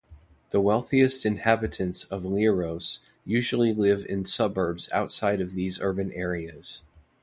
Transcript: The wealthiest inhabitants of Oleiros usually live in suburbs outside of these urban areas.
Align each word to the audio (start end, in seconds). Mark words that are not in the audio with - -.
The 0.49 0.59
wealthiest 0.59 1.27
inhabitants 1.27 2.05
of 2.05 2.23
Oleiros 2.23 3.01
usually 3.23 3.71
live 3.71 4.03
in 4.07 4.25
suburbs 4.25 4.89
outside 4.91 5.39
of 5.39 5.53
these 5.53 5.79
urban 5.79 6.11
areas. 6.13 6.81